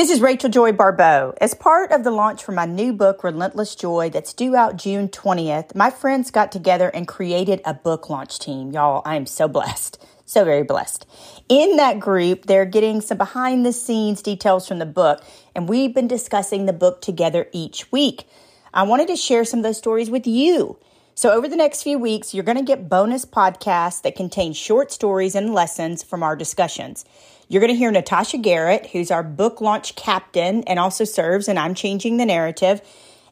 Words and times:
This 0.00 0.08
is 0.08 0.22
Rachel 0.22 0.48
Joy 0.48 0.72
Baribeau. 0.72 1.36
As 1.42 1.52
part 1.52 1.92
of 1.92 2.04
the 2.04 2.10
launch 2.10 2.42
for 2.42 2.52
my 2.52 2.64
new 2.64 2.94
book, 2.94 3.22
Relentless 3.22 3.74
Joy, 3.74 4.08
that's 4.08 4.32
due 4.32 4.56
out 4.56 4.78
June 4.78 5.10
20th, 5.10 5.74
my 5.74 5.90
friends 5.90 6.30
got 6.30 6.50
together 6.50 6.88
and 6.88 7.06
created 7.06 7.60
a 7.66 7.74
book 7.74 8.08
launch 8.08 8.38
team. 8.38 8.70
Y'all, 8.70 9.02
I 9.04 9.16
am 9.16 9.26
so 9.26 9.46
blessed. 9.46 10.02
So 10.24 10.42
very 10.42 10.62
blessed. 10.62 11.04
In 11.50 11.76
that 11.76 12.00
group, 12.00 12.46
they're 12.46 12.64
getting 12.64 13.02
some 13.02 13.18
behind 13.18 13.66
the 13.66 13.74
scenes 13.74 14.22
details 14.22 14.66
from 14.66 14.78
the 14.78 14.86
book, 14.86 15.22
and 15.54 15.68
we've 15.68 15.94
been 15.94 16.08
discussing 16.08 16.64
the 16.64 16.72
book 16.72 17.02
together 17.02 17.48
each 17.52 17.92
week. 17.92 18.26
I 18.72 18.84
wanted 18.84 19.08
to 19.08 19.16
share 19.16 19.44
some 19.44 19.60
of 19.60 19.64
those 19.64 19.76
stories 19.76 20.08
with 20.08 20.26
you. 20.26 20.78
So, 21.20 21.32
over 21.32 21.48
the 21.48 21.56
next 21.56 21.82
few 21.82 21.98
weeks, 21.98 22.32
you're 22.32 22.44
going 22.44 22.56
to 22.56 22.64
get 22.64 22.88
bonus 22.88 23.26
podcasts 23.26 24.00
that 24.04 24.16
contain 24.16 24.54
short 24.54 24.90
stories 24.90 25.34
and 25.34 25.52
lessons 25.52 26.02
from 26.02 26.22
our 26.22 26.34
discussions. 26.34 27.04
You're 27.46 27.60
going 27.60 27.74
to 27.74 27.76
hear 27.76 27.90
Natasha 27.90 28.38
Garrett, 28.38 28.86
who's 28.86 29.10
our 29.10 29.22
book 29.22 29.60
launch 29.60 29.96
captain 29.96 30.64
and 30.64 30.78
also 30.78 31.04
serves 31.04 31.46
and 31.46 31.58
I'm 31.58 31.74
Changing 31.74 32.16
the 32.16 32.24
Narrative. 32.24 32.80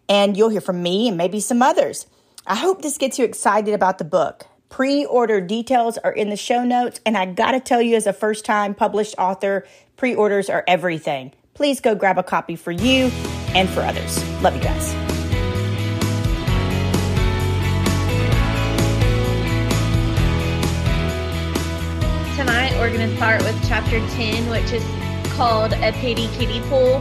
And 0.06 0.36
you'll 0.36 0.50
hear 0.50 0.60
from 0.60 0.82
me 0.82 1.08
and 1.08 1.16
maybe 1.16 1.40
some 1.40 1.62
others. 1.62 2.06
I 2.46 2.56
hope 2.56 2.82
this 2.82 2.98
gets 2.98 3.18
you 3.18 3.24
excited 3.24 3.72
about 3.72 3.96
the 3.96 4.04
book. 4.04 4.44
Pre 4.68 5.06
order 5.06 5.40
details 5.40 5.96
are 5.96 6.12
in 6.12 6.28
the 6.28 6.36
show 6.36 6.64
notes. 6.64 7.00
And 7.06 7.16
I 7.16 7.24
got 7.24 7.52
to 7.52 7.60
tell 7.60 7.80
you, 7.80 7.96
as 7.96 8.06
a 8.06 8.12
first 8.12 8.44
time 8.44 8.74
published 8.74 9.14
author, 9.16 9.66
pre 9.96 10.14
orders 10.14 10.50
are 10.50 10.62
everything. 10.68 11.32
Please 11.54 11.80
go 11.80 11.94
grab 11.94 12.18
a 12.18 12.22
copy 12.22 12.54
for 12.54 12.70
you 12.70 13.06
and 13.54 13.66
for 13.66 13.80
others. 13.80 14.22
Love 14.42 14.54
you 14.54 14.62
guys. 14.62 15.07
Going 22.98 23.10
to 23.10 23.16
start 23.16 23.40
with 23.44 23.68
chapter 23.68 24.00
10, 24.16 24.50
which 24.50 24.72
is 24.72 24.84
called 25.36 25.72
A 25.72 25.92
Pity 25.92 26.26
Kiddie 26.36 26.60
Pool. 26.62 26.98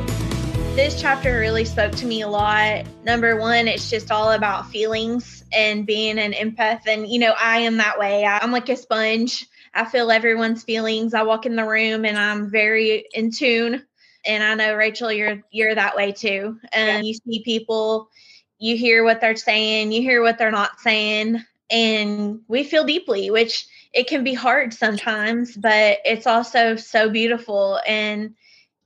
This 0.76 1.02
chapter 1.02 1.40
really 1.40 1.66
spoke 1.66 1.92
to 1.94 2.06
me 2.06 2.22
a 2.22 2.28
lot. 2.28 2.86
Number 3.04 3.40
one, 3.40 3.68
it's 3.68 3.90
just 3.90 4.12
all 4.12 4.34
about 4.34 4.70
feelings 4.70 5.44
and 5.52 5.88
being 5.88 6.20
an 6.20 6.34
empath. 6.34 6.82
And, 6.86 7.08
you 7.08 7.18
know, 7.18 7.34
I 7.36 7.62
am 7.62 7.78
that 7.78 7.98
way. 7.98 8.26
I'm 8.26 8.52
like 8.52 8.70
a 8.70 8.76
sponge. 8.76 9.48
I 9.74 9.86
feel 9.86 10.12
everyone's 10.12 10.64
feelings. 10.64 11.16
I 11.16 11.24
walk 11.24 11.48
in 11.48 11.56
the 11.56 11.66
room 11.66 12.06
and 12.06 12.16
I'm 12.16 12.52
very 12.52 13.08
in 13.12 13.32
tune. 13.32 13.84
And 14.24 14.44
I 14.44 14.54
know 14.54 14.76
Rachel, 14.76 15.12
you're 15.12 15.42
you're 15.50 15.74
that 15.74 15.96
way 15.96 16.12
too. 16.12 16.60
And 16.74 17.04
yeah. 17.04 17.10
you 17.10 17.16
see 17.16 17.42
people, 17.44 18.12
you 18.60 18.78
hear 18.78 19.04
what 19.04 19.20
they're 19.20 19.36
saying, 19.36 19.92
you 19.92 20.04
hear 20.04 20.22
what 20.22 20.38
they're 20.38 20.52
not 20.52 20.80
saying, 20.80 21.44
and 21.72 22.42
we 22.48 22.64
feel 22.64 22.84
deeply, 22.84 23.32
which 23.32 23.66
it 23.98 24.06
can 24.06 24.24
be 24.24 24.36
hard 24.36 24.76
sometimes, 24.76 25.58
but 25.58 25.98
it's 26.06 26.28
also 26.28 26.76
so 26.76 27.10
beautiful. 27.10 27.80
And 27.88 28.36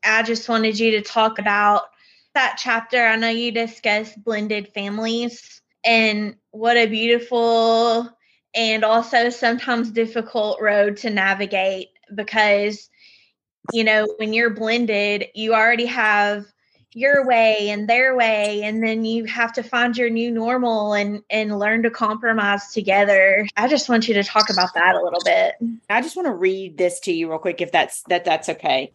I 0.05 0.23
just 0.23 0.47
wanted 0.47 0.79
you 0.79 0.91
to 0.91 1.01
talk 1.01 1.37
about 1.37 1.83
that 2.33 2.57
chapter. 2.57 3.05
I 3.05 3.17
know 3.17 3.27
you 3.27 3.51
discussed 3.51 4.23
blended 4.23 4.69
families 4.69 5.61
and 5.83 6.37
what 6.51 6.77
a 6.77 6.85
beautiful 6.85 8.09
and 8.55 8.85
also 8.85 9.29
sometimes 9.29 9.91
difficult 9.91 10.61
road 10.61 10.95
to 10.97 11.09
navigate 11.09 11.89
because, 12.15 12.89
you 13.73 13.83
know, 13.83 14.07
when 14.15 14.31
you're 14.31 14.49
blended, 14.49 15.25
you 15.35 15.53
already 15.53 15.87
have 15.87 16.45
your 16.93 17.25
way 17.25 17.69
and 17.69 17.87
their 17.87 18.15
way 18.15 18.61
and 18.63 18.83
then 18.83 19.05
you 19.05 19.23
have 19.25 19.53
to 19.53 19.63
find 19.63 19.97
your 19.97 20.09
new 20.09 20.29
normal 20.29 20.93
and 20.93 21.23
and 21.29 21.57
learn 21.57 21.83
to 21.83 21.89
compromise 21.89 22.71
together. 22.73 23.47
I 23.55 23.67
just 23.67 23.87
want 23.87 24.07
you 24.07 24.13
to 24.15 24.23
talk 24.23 24.49
about 24.49 24.73
that 24.73 24.95
a 24.95 25.01
little 25.01 25.21
bit. 25.23 25.55
I 25.89 26.01
just 26.01 26.15
want 26.15 26.27
to 26.27 26.33
read 26.33 26.77
this 26.77 26.99
to 27.01 27.13
you 27.13 27.29
real 27.29 27.39
quick 27.39 27.61
if 27.61 27.71
that's 27.71 28.03
that 28.03 28.25
that's 28.25 28.49
okay. 28.49 28.91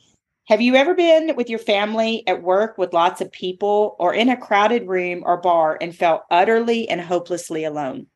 Have 0.49 0.61
you 0.61 0.77
ever 0.77 0.95
been 0.95 1.35
with 1.37 1.49
your 1.49 1.59
family 1.59 2.23
at 2.29 2.43
work 2.43 2.79
with 2.79 2.93
lots 2.93 3.21
of 3.21 3.33
people 3.33 3.97
or 3.99 4.15
in 4.15 4.29
a 4.29 4.37
crowded 4.37 4.87
room 4.87 5.23
or 5.27 5.39
bar 5.39 5.77
and 5.81 5.97
felt 5.97 6.23
utterly 6.31 6.89
and 6.89 7.01
hopelessly 7.01 7.65
alone? 7.65 8.07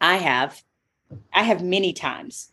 I 0.00 0.16
have. 0.16 0.62
I 1.34 1.42
have 1.42 1.62
many 1.62 1.92
times. 1.92 2.52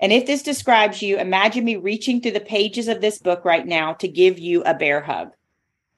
And 0.00 0.12
if 0.12 0.26
this 0.26 0.42
describes 0.42 1.02
you 1.02 1.18
imagine 1.18 1.64
me 1.64 1.76
reaching 1.76 2.20
through 2.20 2.32
the 2.32 2.40
pages 2.40 2.88
of 2.88 3.00
this 3.00 3.18
book 3.18 3.44
right 3.44 3.66
now 3.66 3.94
to 3.94 4.08
give 4.08 4.38
you 4.38 4.62
a 4.62 4.74
bear 4.74 5.00
hug 5.00 5.32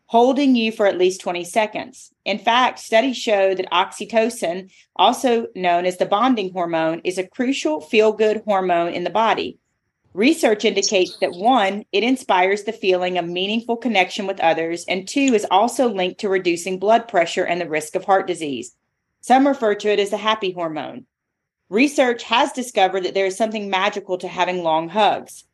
holding 0.06 0.54
you 0.54 0.70
for 0.70 0.86
at 0.86 0.98
least 0.98 1.20
20 1.20 1.44
seconds. 1.44 2.12
In 2.24 2.38
fact, 2.38 2.78
studies 2.78 3.16
show 3.16 3.54
that 3.54 3.70
oxytocin, 3.70 4.70
also 4.94 5.46
known 5.54 5.84
as 5.84 5.96
the 5.96 6.06
bonding 6.06 6.52
hormone, 6.52 7.00
is 7.04 7.18
a 7.18 7.26
crucial 7.26 7.80
feel 7.80 8.12
good 8.12 8.42
hormone 8.44 8.92
in 8.92 9.04
the 9.04 9.10
body. 9.10 9.58
Research 10.14 10.64
indicates 10.64 11.18
that 11.18 11.32
one, 11.32 11.84
it 11.92 12.02
inspires 12.02 12.62
the 12.62 12.72
feeling 12.72 13.18
of 13.18 13.28
meaningful 13.28 13.76
connection 13.76 14.26
with 14.26 14.40
others, 14.40 14.84
and 14.88 15.06
two, 15.06 15.34
is 15.34 15.46
also 15.50 15.92
linked 15.92 16.20
to 16.20 16.28
reducing 16.28 16.78
blood 16.78 17.06
pressure 17.06 17.44
and 17.44 17.60
the 17.60 17.68
risk 17.68 17.94
of 17.94 18.04
heart 18.04 18.26
disease. 18.26 18.74
Some 19.20 19.46
refer 19.46 19.74
to 19.74 19.92
it 19.92 20.00
as 20.00 20.10
the 20.10 20.16
happy 20.16 20.52
hormone. 20.52 21.04
Research 21.68 22.22
has 22.22 22.52
discovered 22.52 23.04
that 23.04 23.12
there 23.12 23.26
is 23.26 23.36
something 23.36 23.68
magical 23.68 24.16
to 24.18 24.28
having 24.28 24.62
long 24.62 24.88
hugs. 24.88 25.44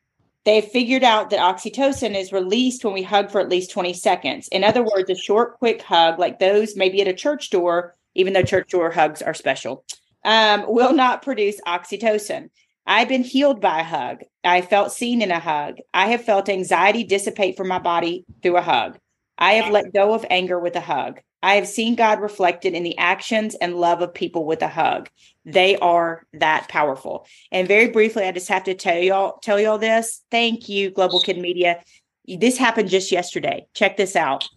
They've 0.45 0.65
figured 0.65 1.05
out 1.05 1.31
that 1.31 1.39
oxytocin 1.39 2.17
is 2.17 2.33
released 2.33 2.85
when 2.85 2.95
we 2.95 3.03
hug 3.03 3.31
for 3.31 3.41
at 3.41 3.49
least 3.49 3.71
20 3.71 3.93
seconds. 3.95 4.49
In 4.49 4.65
other 4.65 4.83
words, 4.83 5.09
a 5.09 5.15
short, 5.15 5.59
quick 5.59 5.83
hug, 5.83 6.19
like 6.19 6.39
those 6.39 6.77
maybe 6.77 7.01
at 7.01 7.09
a 7.09 7.15
church 7.15 7.51
door, 7.51 7.95
even 8.15 8.33
though 8.33 8.43
church 8.43 8.71
door 8.71 8.91
hugs 8.91 9.23
are 9.23 9.35
special, 9.35 9.85
um, 10.25 10.65
will 10.67 10.93
not 10.93 11.23
produce 11.23 11.61
oxytocin. 11.67 12.51
I've 12.87 13.09
been 13.09 13.23
healed 13.23 13.61
by 13.61 13.81
a 13.81 13.85
hug. 13.85 14.23
I 14.43 14.61
felt 14.61 14.91
seen 14.91 15.23
in 15.23 15.31
a 15.31 15.39
hug. 15.39 15.77
I 15.95 16.09
have 16.09 16.25
felt 16.25 16.49
anxiety 16.49 17.05
dissipate 17.05 17.57
from 17.57 17.69
my 17.69 17.79
body 17.79 18.25
through 18.43 18.57
a 18.57 18.63
hug. 18.63 18.99
I 19.39 19.55
have 19.55 19.73
let 19.73 19.95
go 19.95 20.15
of 20.15 20.27
anger 20.29 20.59
with 20.59 20.75
a 20.75 20.81
hug. 20.81 21.21
I 21.43 21.55
have 21.57 21.67
seen 21.67 21.97
God 21.97 22.21
reflected 22.21 22.75
in 22.75 22.83
the 22.83 22.97
actions 22.99 23.55
and 23.57 23.77
love 23.77 24.01
of 24.01 24.15
people 24.15 24.47
with 24.47 24.63
a 24.63 24.69
hug. 24.69 25.09
They 25.45 25.77
are 25.79 26.27
that 26.35 26.69
powerful. 26.69 27.27
And 27.51 27.67
very 27.67 27.89
briefly, 27.89 28.25
I 28.25 28.33
just 28.33 28.49
have 28.49 28.65
to 28.65 28.75
tell 28.75 28.99
y'all, 28.99 29.39
tell 29.39 29.59
y'all 29.59 29.79
this. 29.79 30.23
Thank 30.31 30.69
you, 30.69 30.91
Global 30.91 31.21
Kid 31.21 31.39
Media. 31.39 31.83
This 32.27 32.57
happened 32.57 32.91
just 32.91 33.11
yesterday. 33.11 33.67
Check 33.75 33.97
this 33.97 34.15
out. 34.15 34.49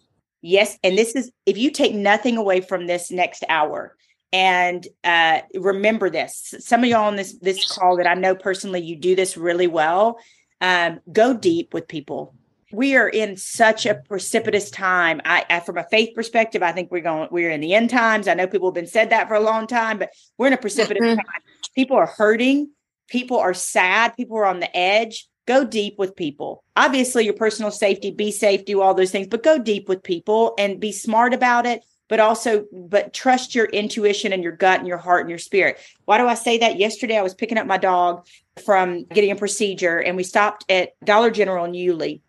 Yes, 0.41 0.77
and 0.83 0.95
this 0.95 1.15
is 1.15 1.31
if 1.47 1.57
you 1.57 1.71
take 1.71 1.95
nothing 1.95 2.37
away 2.37 2.61
from 2.61 2.85
this 2.85 3.09
next 3.09 3.43
hour, 3.49 3.95
and 4.31 4.87
uh, 5.03 5.39
remember 5.55 6.11
this. 6.11 6.53
Some 6.59 6.83
of 6.83 6.89
y'all 6.89 7.05
on 7.05 7.15
this 7.15 7.35
this 7.39 7.71
call 7.71 7.97
that 7.97 8.05
I 8.05 8.13
know 8.13 8.35
personally, 8.35 8.81
you 8.81 8.95
do 8.95 9.15
this 9.15 9.37
really 9.37 9.65
well. 9.65 10.19
Um, 10.61 10.99
go 11.11 11.33
deep 11.33 11.73
with 11.73 11.87
people 11.87 12.35
we 12.75 12.95
are 12.95 13.07
in 13.07 13.37
such 13.37 13.85
a 13.85 13.95
precipitous 13.95 14.69
time. 14.69 15.21
I, 15.23 15.45
I, 15.49 15.59
from 15.61 15.77
a 15.77 15.85
faith 15.89 16.13
perspective, 16.13 16.61
I 16.61 16.73
think 16.73 16.91
we're 16.91 17.01
going 17.01 17.29
we're 17.31 17.51
in 17.51 17.61
the 17.61 17.73
end 17.73 17.89
times. 17.89 18.27
I 18.27 18.33
know 18.33 18.47
people 18.47 18.67
have 18.67 18.75
been 18.75 18.85
said 18.85 19.11
that 19.11 19.27
for 19.27 19.35
a 19.35 19.39
long 19.39 19.65
time, 19.65 19.97
but 19.97 20.09
we're 20.37 20.47
in 20.47 20.53
a 20.53 20.57
precipitous 20.57 21.01
mm-hmm. 21.01 21.15
time. 21.15 21.41
People 21.73 21.95
are 21.97 22.05
hurting, 22.05 22.69
people 23.07 23.37
are 23.37 23.53
sad, 23.53 24.15
people 24.17 24.37
are 24.37 24.45
on 24.45 24.59
the 24.59 24.75
edge. 24.75 25.27
Go 25.47 25.63
deep 25.63 25.95
with 25.97 26.15
people. 26.15 26.63
Obviously, 26.75 27.23
your 27.23 27.35
personal 27.35 27.71
safety, 27.71 28.11
be 28.11 28.31
safe, 28.31 28.65
do 28.65 28.81
all 28.81 28.93
those 28.93 29.11
things, 29.11 29.27
but 29.27 29.43
go 29.43 29.59
deep 29.59 29.87
with 29.87 30.01
people 30.03 30.55
and 30.57 30.79
be 30.79 30.91
smart 30.91 31.33
about 31.33 31.65
it. 31.65 31.85
But 32.07 32.19
also, 32.19 32.65
but 32.71 33.13
trust 33.13 33.55
your 33.55 33.65
intuition 33.65 34.31
and 34.31 34.43
your 34.43 34.51
gut 34.51 34.79
and 34.79 34.87
your 34.87 34.97
heart 34.97 35.21
and 35.21 35.29
your 35.29 35.39
spirit. 35.39 35.79
Why 36.05 36.19
do 36.19 36.27
I 36.27 36.35
say 36.35 36.59
that? 36.59 36.77
Yesterday, 36.77 37.17
I 37.17 37.23
was 37.23 37.33
picking 37.33 37.57
up 37.57 37.65
my 37.65 37.77
dog 37.77 38.27
from 38.63 39.05
getting 39.05 39.31
a 39.31 39.35
procedure, 39.35 39.97
and 39.99 40.15
we 40.15 40.23
stopped 40.23 40.65
at 40.69 40.89
Dollar 41.03 41.31
General 41.31 41.65
in 41.65 41.73
Yulee 41.73 42.21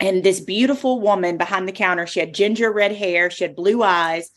and 0.00 0.22
this 0.22 0.40
beautiful 0.40 1.00
woman 1.00 1.36
behind 1.36 1.68
the 1.68 1.72
counter 1.72 2.06
she 2.06 2.20
had 2.20 2.34
ginger 2.34 2.72
red 2.72 2.92
hair 2.92 3.30
she 3.30 3.44
had 3.44 3.56
blue 3.56 3.82
eyes. 3.82 4.30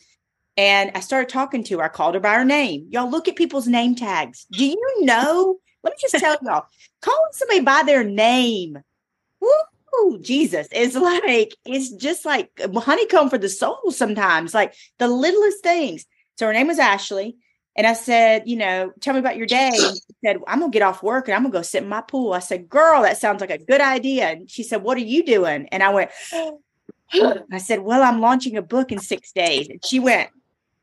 And 0.56 0.90
i 0.94 1.00
started 1.00 1.28
talking 1.28 1.62
to 1.64 1.78
her. 1.78 1.84
I 1.84 1.88
called 1.88 2.14
her 2.14 2.20
by 2.20 2.34
her 2.34 2.44
name. 2.44 2.88
Y'all 2.90 3.10
look 3.10 3.28
at 3.28 3.36
people's 3.36 3.68
name 3.68 3.94
tags. 3.94 4.46
Do 4.50 4.64
you 4.64 5.04
know? 5.04 5.58
Let 5.84 5.92
me 5.92 5.96
just 6.00 6.18
tell 6.18 6.36
y'all. 6.42 6.66
Calling 7.00 7.32
somebody 7.32 7.60
by 7.60 7.82
their 7.84 8.02
name. 8.04 8.78
Woo 9.40 10.18
jesus. 10.20 10.68
Is 10.72 10.94
like 10.94 11.54
it's 11.64 11.90
just 11.90 12.24
like 12.24 12.50
honeycomb 12.74 13.30
for 13.30 13.38
the 13.38 13.48
soul 13.48 13.90
sometimes 13.90 14.54
like 14.54 14.74
the 14.98 15.08
littlest 15.08 15.62
things. 15.62 16.06
So 16.36 16.46
her 16.46 16.52
name 16.52 16.68
was 16.68 16.78
ashley 16.78 17.36
and 17.78 17.86
I 17.86 17.92
said, 17.92 18.42
you 18.44 18.56
know, 18.56 18.92
tell 18.98 19.14
me 19.14 19.20
about 19.20 19.36
your 19.36 19.46
day. 19.46 19.86
And 19.86 19.96
she 19.96 20.14
said, 20.24 20.38
I'm 20.48 20.58
gonna 20.58 20.72
get 20.72 20.82
off 20.82 21.00
work 21.00 21.28
and 21.28 21.36
I'm 21.36 21.42
gonna 21.42 21.52
go 21.52 21.62
sit 21.62 21.84
in 21.84 21.88
my 21.88 22.00
pool. 22.00 22.32
I 22.32 22.40
said, 22.40 22.68
girl, 22.68 23.02
that 23.02 23.18
sounds 23.18 23.40
like 23.40 23.50
a 23.50 23.58
good 23.58 23.80
idea. 23.80 24.26
And 24.30 24.50
she 24.50 24.64
said, 24.64 24.82
what 24.82 24.96
are 24.96 25.02
you 25.02 25.24
doing? 25.24 25.68
And 25.68 25.84
I 25.84 25.90
went, 25.90 26.10
I 27.52 27.58
said, 27.58 27.82
well, 27.82 28.02
I'm 28.02 28.20
launching 28.20 28.56
a 28.56 28.62
book 28.62 28.90
in 28.90 28.98
six 28.98 29.30
days. 29.30 29.68
And 29.68 29.78
she 29.86 30.00
went 30.00 30.28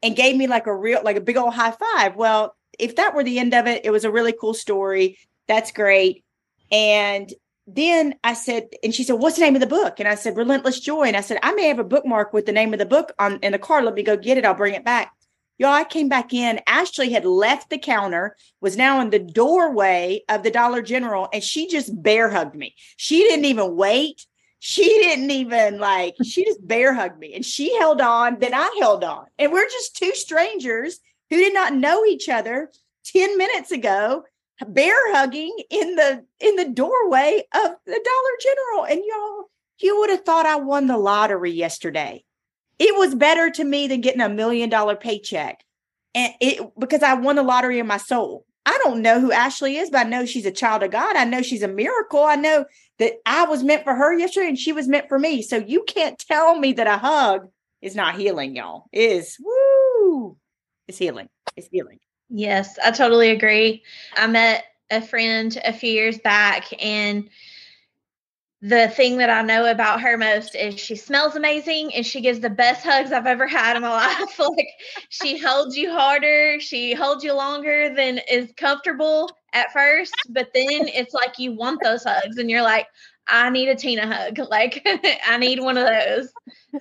and 0.02 0.16
gave 0.16 0.38
me 0.38 0.48
like 0.48 0.68
a 0.68 0.76
real, 0.76 1.04
like 1.04 1.18
a 1.18 1.22
big 1.22 1.36
old 1.36 1.54
high 1.54 1.72
five. 1.72 2.16
Well, 2.16 2.56
if 2.80 2.96
that 2.96 3.14
were 3.14 3.26
the 3.26 3.40
end 3.40 3.54
of 3.54 3.68
it, 3.68 3.86
it 3.86 3.92
was 3.92 4.06
a 4.06 4.12
really 4.12 4.34
cool 4.34 4.54
story. 4.54 5.18
That's 5.50 5.74
great. 5.74 6.24
And 6.72 7.30
then 7.68 8.16
I 8.24 8.36
said, 8.36 8.70
and 8.84 8.96
she 8.96 9.04
said, 9.04 9.16
What's 9.16 9.36
the 9.36 9.42
name 9.42 9.56
of 9.56 9.62
the 9.62 9.68
book? 9.68 10.00
And 10.00 10.08
I 10.08 10.16
said, 10.16 10.38
Relentless 10.38 10.80
Joy. 10.80 11.04
And 11.04 11.18
I 11.18 11.22
said, 11.22 11.40
I 11.44 11.52
may 11.56 11.68
have 11.68 11.80
a 11.80 11.84
bookmark 11.84 12.32
with 12.32 12.46
the 12.46 12.54
name 12.54 12.72
of 12.72 12.80
the 12.80 12.86
book 12.86 13.12
on 13.20 13.40
in 13.42 13.52
the 13.52 13.60
car. 13.60 13.82
Let 13.82 13.96
me 13.96 14.04
go 14.04 14.16
get 14.16 14.38
it. 14.38 14.46
I'll 14.46 14.54
bring 14.54 14.76
it 14.76 14.86
back. 14.86 15.12
Y'all, 15.58 15.72
I 15.72 15.84
came 15.86 16.10
back 16.10 16.34
in. 16.34 16.60
Ashley 16.68 17.12
had 17.12 17.26
left 17.26 17.70
the 17.70 17.78
counter, 17.78 18.36
was 18.60 18.76
now 18.76 19.00
in 19.00 19.10
the 19.10 19.20
doorway 19.20 20.22
of 20.28 20.44
the 20.44 20.52
Dollar 20.52 20.82
General, 20.82 21.30
and 21.32 21.44
she 21.44 21.68
just 21.68 22.02
bear 22.04 22.30
hugged 22.30 22.56
me. 22.56 22.76
She 22.98 23.20
didn't 23.24 23.46
even 23.46 23.76
wait. 23.76 24.26
she 24.60 24.84
didn't 24.84 25.32
even 25.32 25.80
like, 25.80 26.16
she 26.24 26.44
just 26.44 26.66
bear 26.66 26.94
hugged 26.94 27.20
me 27.20 27.36
and 27.36 27.46
she 27.46 27.78
held 27.78 28.02
on, 28.02 28.40
then 28.40 28.54
I 28.54 28.76
held 28.80 29.04
on. 29.04 29.26
And 29.38 29.52
we're 29.52 29.70
just 29.70 29.96
two 29.96 30.14
strangers 30.16 31.00
who 31.30 31.38
did 31.38 31.54
not 31.54 31.74
know 31.74 32.06
each 32.06 32.30
other 32.30 32.72
10 33.06 33.38
minutes 33.38 33.72
ago 33.72 34.24
bear 34.68 35.14
hugging 35.14 35.56
in 35.70 35.96
the 35.96 36.26
in 36.40 36.56
the 36.56 36.70
doorway 36.70 37.44
of 37.54 37.76
the 37.86 37.92
Dollar 37.92 38.36
General 38.42 38.86
and 38.86 39.04
y'all 39.06 39.50
you 39.80 40.00
would 40.00 40.10
have 40.10 40.24
thought 40.24 40.46
I 40.46 40.56
won 40.56 40.88
the 40.88 40.98
lottery 40.98 41.52
yesterday. 41.52 42.24
It 42.80 42.96
was 42.96 43.16
better 43.16 43.50
to 43.52 43.64
me 43.64 43.88
than 43.88 44.02
getting 44.02 44.22
a 44.22 44.30
million 44.30 44.70
dollar 44.70 44.96
paycheck. 44.96 45.64
And 46.14 46.34
it 46.40 46.62
because 46.80 47.04
I 47.04 47.14
won 47.14 47.36
the 47.36 47.44
lottery 47.44 47.80
in 47.80 47.88
my 47.88 47.98
soul. 47.98 48.46
I 48.66 48.80
don't 48.84 49.02
know 49.02 49.20
who 49.20 49.32
Ashley 49.32 49.78
is, 49.78 49.90
but 49.92 50.06
I 50.06 50.10
know 50.10 50.26
she's 50.26 50.46
a 50.46 50.52
child 50.52 50.82
of 50.82 50.92
God. 50.92 51.16
I 51.16 51.24
know 51.24 51.42
she's 51.42 51.62
a 51.62 51.68
miracle. 51.68 52.24
I 52.24 52.36
know 52.36 52.66
that 52.98 53.14
I 53.26 53.46
was 53.46 53.64
meant 53.64 53.84
for 53.84 53.94
her 53.94 54.18
yesterday 54.18 54.48
and 54.48 54.58
she 54.58 54.74
was 54.74 54.88
meant 54.88 55.08
for 55.08 55.20
me. 55.20 55.44
So 55.44 55.58
you 55.58 55.84
can't 55.84 56.18
tell 56.18 56.58
me 56.58 56.74
that 56.74 56.88
a 56.88 56.98
hug 56.98 57.48
is 57.82 57.96
not 57.96 58.16
healing, 58.16 58.56
y'all. 58.56 58.86
It 58.92 59.12
is 59.12 59.38
woo. 59.40 60.38
It's 60.88 60.98
healing. 60.98 61.30
It's 61.56 61.68
healing. 61.72 62.00
Yes, 62.30 62.80
I 62.84 62.92
totally 62.92 63.30
agree. 63.30 63.84
I 64.18 64.26
met 64.26 64.66
a 64.90 65.02
friend 65.02 65.58
a 65.64 65.74
few 65.74 65.92
years 65.92 66.18
back 66.18 66.66
and 66.84 67.30
the 68.62 68.88
thing 68.90 69.18
that 69.18 69.30
I 69.30 69.42
know 69.42 69.70
about 69.70 70.02
her 70.02 70.18
most 70.18 70.56
is 70.56 70.80
she 70.80 70.96
smells 70.96 71.36
amazing 71.36 71.94
and 71.94 72.06
she 72.06 72.22
gives 72.22 72.40
the 72.40 72.50
best 72.50 72.84
hugs 72.84 73.12
I've 73.12 73.28
ever 73.28 73.48
had 73.48 73.76
in 73.76 73.82
my 73.84 73.90
life. 74.20 74.40
like 74.40 74.70
she 75.10 75.38
holds 75.38 75.78
you 75.78 75.92
harder, 75.92 76.60
she 76.60 76.94
holds 76.94 77.24
you 77.24 77.34
longer 77.34 77.94
than 77.94 78.20
is 78.30 78.52
comfortable 78.58 79.30
at 79.54 79.72
first, 79.72 80.28
but 80.30 80.50
then 80.54 80.88
it's 80.88 81.14
like 81.14 81.38
you 81.38 81.54
want 81.54 81.82
those 81.84 82.04
hugs 82.04 82.38
and 82.38 82.50
you're 82.50 82.62
like, 82.64 82.88
I 83.28 83.50
need 83.50 83.70
a 83.70 83.76
Tina 83.76 84.08
hug. 84.08 84.40
Like 84.50 84.82
I 85.28 85.38
need 85.38 85.60
one 85.60 85.78
of 85.78 85.88
those. 85.88 86.34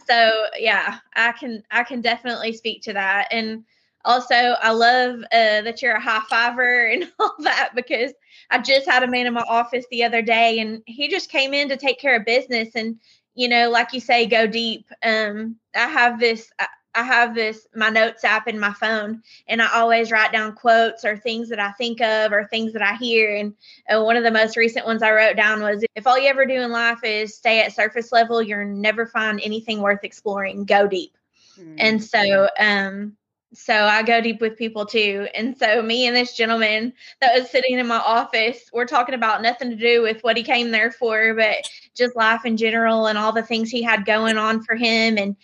So 0.07 0.47
yeah, 0.59 0.99
I 1.15 1.33
can 1.33 1.63
I 1.71 1.83
can 1.85 2.01
definitely 2.01 2.53
speak 2.53 2.83
to 2.83 2.93
that. 2.95 3.29
And 3.31 3.65
also 4.05 4.35
I 4.35 4.71
love 4.71 5.21
uh, 5.33 5.63
that 5.63 5.83
you're 5.83 5.95
a 5.97 6.01
high 6.01 6.23
fiver 6.29 6.87
and 6.87 7.11
all 7.19 7.35
that 7.41 7.71
because 7.75 8.13
I 8.51 8.59
just 8.59 8.89
had 8.89 9.03
a 9.03 9.09
man 9.09 9.27
in 9.27 9.35
my 9.35 9.45
office 9.49 9.87
the 9.91 10.05
other 10.05 10.23
day 10.23 10.61
and 10.61 10.83
he 10.87 11.09
just 11.09 11.31
came 11.31 11.55
in 11.55 11.69
to 11.69 11.77
take 11.77 12.01
care 12.01 12.17
of 12.17 12.25
business 12.25 12.71
and 12.75 12.99
you 13.35 13.49
know 13.49 13.71
like 13.71 13.93
you 13.93 14.01
say 14.01 14.27
go 14.27 14.47
deep. 14.47 14.89
Um 15.03 15.57
I 15.75 15.89
have 15.89 16.21
this 16.21 16.51
I 16.95 17.03
have 17.03 17.35
this 17.35 17.67
my 17.75 17.89
notes 17.89 18.25
app 18.25 18.47
in 18.47 18.59
my 18.59 18.73
phone 18.73 19.23
and 19.49 19.61
I 19.61 19.69
always 19.75 20.13
write 20.13 20.33
down 20.33 20.55
quotes 20.55 21.05
or 21.05 21.17
things 21.17 21.49
that 21.49 21.59
I 21.59 21.73
think 21.73 22.01
of 22.01 22.33
or 22.33 22.45
things 22.45 22.73
that 22.73 22.83
I 22.83 22.95
hear 22.95 23.37
and 23.37 23.55
uh, 23.91 24.03
one 24.03 24.17
of 24.17 24.23
the 24.23 24.31
most 24.31 24.57
recent 24.57 24.87
ones 24.87 25.03
I 25.03 25.13
wrote 25.13 25.37
down 25.37 25.61
was 25.61 25.85
if 25.97 26.07
all 26.07 26.19
you 26.19 26.29
ever 26.29 26.47
do 26.47 26.55
in 26.61 26.71
life 26.71 27.03
is 27.03 27.37
stay 27.37 27.61
at 27.61 27.75
surface 27.75 28.13
level 28.13 28.43
you're 28.43 28.65
never 28.65 29.07
find 29.07 29.41
anything 29.43 29.81
worth 29.81 30.05
exploring. 30.05 30.65
Go 30.65 30.87
deep. 30.87 31.17
Mm-hmm. 31.59 31.77
and 31.79 32.03
so 32.03 32.49
um 32.59 33.17
so 33.55 33.75
I 33.75 34.03
go 34.03 34.21
deep 34.21 34.41
with 34.41 34.57
people 34.57 34.87
too. 34.87 35.29
And 35.35 35.57
so 35.57 35.83
me 35.83 36.07
and 36.07 36.17
this 36.17 36.37
gentleman 36.37 36.93
that 37.21 37.39
was 37.39 37.51
sitting 37.51 37.79
in 37.79 37.87
my 37.87 37.99
office, 37.99 38.69
we're 38.73 38.87
talking 38.87 39.15
about 39.15 39.43
nothing 39.43 39.71
to 39.71 39.77
do 39.77 40.03
with 40.03 40.23
what 40.23 40.37
he 40.37 40.43
came 40.43 40.71
there 40.71 40.91
for, 40.91 41.35
but 41.35 41.57
just 41.97 42.17
life 42.17 42.45
in 42.45 42.57
general 42.57 43.07
and 43.07 43.17
all 43.17 43.33
the 43.33 43.43
things 43.43 43.71
he 43.71 43.83
had 43.83 44.05
going 44.07 44.37
on 44.37 44.63
for 44.63 44.75
him. 44.75 45.19
And 45.19 45.37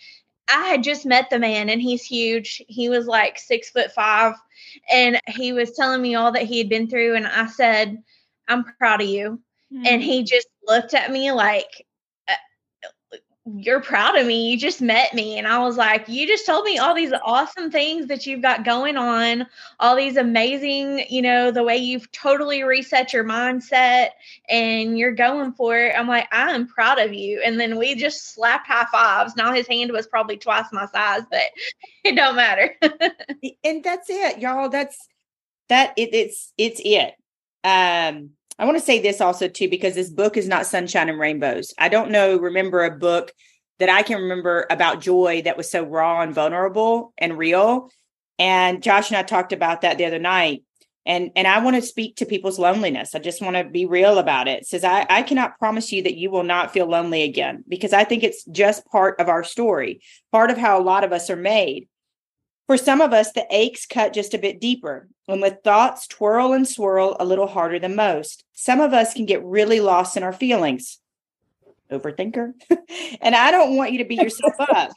I 0.47 0.67
had 0.67 0.83
just 0.83 1.05
met 1.05 1.29
the 1.29 1.39
man 1.39 1.69
and 1.69 1.81
he's 1.81 2.03
huge. 2.03 2.61
He 2.67 2.89
was 2.89 3.07
like 3.07 3.39
six 3.39 3.69
foot 3.69 3.91
five. 3.91 4.35
And 4.91 5.19
he 5.27 5.53
was 5.53 5.71
telling 5.71 6.01
me 6.01 6.15
all 6.15 6.31
that 6.33 6.43
he 6.43 6.57
had 6.57 6.69
been 6.69 6.89
through. 6.89 7.15
And 7.15 7.27
I 7.27 7.47
said, 7.47 8.01
I'm 8.47 8.65
proud 8.77 9.01
of 9.01 9.07
you. 9.07 9.39
Mm-hmm. 9.73 9.85
And 9.85 10.03
he 10.03 10.23
just 10.23 10.47
looked 10.67 10.93
at 10.93 11.11
me 11.11 11.31
like, 11.31 11.85
you're 13.45 13.81
proud 13.81 14.15
of 14.17 14.27
me. 14.27 14.51
You 14.51 14.57
just 14.57 14.81
met 14.81 15.15
me. 15.15 15.39
And 15.39 15.47
I 15.47 15.57
was 15.59 15.75
like, 15.75 16.07
you 16.07 16.27
just 16.27 16.45
told 16.45 16.63
me 16.63 16.77
all 16.77 16.93
these 16.93 17.13
awesome 17.23 17.71
things 17.71 18.05
that 18.05 18.27
you've 18.27 18.43
got 18.43 18.63
going 18.63 18.97
on, 18.97 19.47
all 19.79 19.95
these 19.95 20.15
amazing, 20.15 21.05
you 21.09 21.23
know, 21.23 21.49
the 21.49 21.63
way 21.63 21.75
you've 21.75 22.11
totally 22.11 22.63
reset 22.63 23.13
your 23.13 23.23
mindset 23.23 24.09
and 24.47 24.97
you're 24.97 25.15
going 25.15 25.53
for 25.53 25.75
it. 25.75 25.95
I'm 25.97 26.07
like, 26.07 26.27
I 26.31 26.51
am 26.51 26.67
proud 26.67 26.99
of 26.99 27.13
you. 27.13 27.41
And 27.43 27.59
then 27.59 27.79
we 27.79 27.95
just 27.95 28.35
slapped 28.35 28.67
high 28.67 28.85
fives. 28.91 29.35
Now 29.35 29.53
his 29.53 29.67
hand 29.67 29.91
was 29.91 30.05
probably 30.05 30.37
twice 30.37 30.67
my 30.71 30.85
size, 30.85 31.23
but 31.31 31.41
it 32.03 32.15
don't 32.15 32.35
matter. 32.35 32.75
and 33.63 33.83
that's 33.83 34.09
it, 34.09 34.39
y'all. 34.39 34.69
That's 34.69 35.07
that 35.69 35.93
it, 35.97 36.13
it's 36.13 36.53
it's 36.57 36.81
it. 36.83 37.15
Um 37.63 38.31
I 38.61 38.65
want 38.65 38.77
to 38.77 38.85
say 38.85 38.99
this 38.99 39.21
also 39.21 39.47
too 39.47 39.67
because 39.69 39.95
this 39.95 40.11
book 40.11 40.37
is 40.37 40.47
not 40.47 40.67
sunshine 40.67 41.09
and 41.09 41.19
rainbows. 41.19 41.73
I 41.79 41.89
don't 41.89 42.11
know 42.11 42.37
remember 42.37 42.83
a 42.83 42.95
book 42.95 43.33
that 43.79 43.89
I 43.89 44.03
can 44.03 44.21
remember 44.21 44.67
about 44.69 45.01
joy 45.01 45.41
that 45.41 45.57
was 45.57 45.69
so 45.69 45.83
raw 45.83 46.21
and 46.21 46.31
vulnerable 46.31 47.11
and 47.17 47.39
real. 47.39 47.89
And 48.37 48.83
Josh 48.83 49.09
and 49.09 49.17
I 49.17 49.23
talked 49.23 49.51
about 49.51 49.81
that 49.81 49.97
the 49.97 50.05
other 50.05 50.19
night. 50.19 50.63
And 51.07 51.31
and 51.35 51.47
I 51.47 51.63
want 51.63 51.75
to 51.75 51.81
speak 51.81 52.17
to 52.17 52.27
people's 52.27 52.59
loneliness. 52.59 53.15
I 53.15 53.19
just 53.19 53.41
want 53.41 53.55
to 53.55 53.63
be 53.63 53.87
real 53.87 54.19
about 54.19 54.47
it. 54.47 54.59
it. 54.59 54.67
Says 54.67 54.83
I 54.83 55.07
I 55.09 55.23
cannot 55.23 55.57
promise 55.57 55.91
you 55.91 56.03
that 56.03 56.17
you 56.17 56.29
will 56.29 56.43
not 56.43 56.71
feel 56.71 56.85
lonely 56.85 57.23
again 57.23 57.63
because 57.67 57.93
I 57.93 58.03
think 58.03 58.21
it's 58.21 58.45
just 58.45 58.85
part 58.85 59.19
of 59.19 59.27
our 59.27 59.43
story, 59.43 60.01
part 60.31 60.51
of 60.51 60.59
how 60.59 60.79
a 60.79 60.83
lot 60.83 61.03
of 61.03 61.11
us 61.11 61.31
are 61.31 61.35
made. 61.35 61.87
For 62.67 62.77
some 62.77 63.01
of 63.01 63.13
us, 63.13 63.31
the 63.31 63.45
aches 63.49 63.85
cut 63.85 64.13
just 64.13 64.33
a 64.33 64.39
bit 64.39 64.61
deeper, 64.61 65.09
and 65.27 65.41
with 65.41 65.63
thoughts 65.63 66.07
twirl 66.07 66.53
and 66.53 66.67
swirl 66.67 67.17
a 67.19 67.25
little 67.25 67.47
harder 67.47 67.79
than 67.79 67.95
most. 67.95 68.43
Some 68.53 68.79
of 68.79 68.93
us 68.93 69.13
can 69.13 69.25
get 69.25 69.43
really 69.43 69.79
lost 69.79 70.15
in 70.15 70.23
our 70.23 70.33
feelings. 70.33 70.99
Overthinker. 71.91 72.53
and 73.21 73.35
I 73.35 73.51
don't 73.51 73.75
want 73.75 73.91
you 73.91 73.97
to 73.97 74.05
beat 74.05 74.21
yourself 74.21 74.53
up. 74.59 74.91